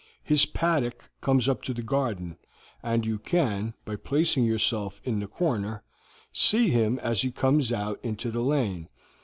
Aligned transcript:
His 0.23 0.47
paddock 0.47 1.11
comes 1.21 1.47
up 1.47 1.61
to 1.61 1.75
the 1.75 1.83
garden, 1.83 2.37
and 2.81 3.05
you 3.05 3.19
can, 3.19 3.75
by 3.85 3.97
placing 3.97 4.45
yourself 4.45 4.99
in 5.03 5.19
the 5.19 5.27
corner, 5.27 5.83
see 6.33 6.69
him 6.69 6.97
as 7.03 7.21
he 7.21 7.29
comes 7.31 7.71
out 7.71 7.99
into 8.03 8.31
the 8.31 8.41
lane. 8.41 8.89